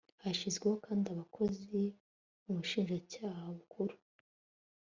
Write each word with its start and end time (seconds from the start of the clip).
hashyizweho 0.23 0.75
kandi 0.85 1.05
abakozi 1.13 1.79
mu 2.43 2.51
bushinjacyaha 2.59 3.43
bukuru 3.57 3.95